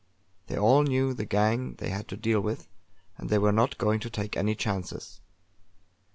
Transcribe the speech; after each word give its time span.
They 0.47 0.57
all 0.57 0.81
knew 0.81 1.13
the 1.13 1.25
gang 1.25 1.75
they 1.75 1.89
had 1.89 2.07
to 2.07 2.17
deal 2.17 2.41
with, 2.41 2.67
and 3.19 3.29
they 3.29 3.37
were 3.37 3.51
not 3.51 3.77
going 3.77 3.99
to 3.99 4.09
take 4.09 4.35
any 4.35 4.55
chances. 4.55 5.21